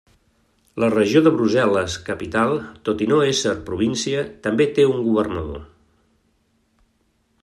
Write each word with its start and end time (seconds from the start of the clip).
La 0.83 0.87
regió 0.93 1.19
de 1.25 1.33
Brussel·les-Capital, 1.35 2.55
tot 2.89 3.03
i 3.07 3.09
no 3.13 3.19
ésser 3.27 3.53
província, 3.69 4.23
també 4.49 4.67
té 4.79 4.87
un 4.95 5.05
governador. 5.11 5.63